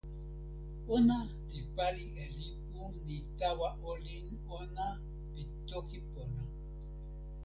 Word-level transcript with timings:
ona 0.95 1.19
li 1.53 1.61
pali 1.75 2.05
e 2.23 2.25
lipu 2.39 2.81
ni 3.05 3.15
tawa 3.39 3.69
olin 3.91 4.25
ona 4.59 4.87
pi 5.33 5.41
toki 5.67 5.99
pona. 6.11 6.43